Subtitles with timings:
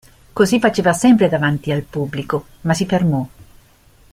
[0.39, 3.23] Cosí faceva sempre davanti al pubblico– ma si fermò.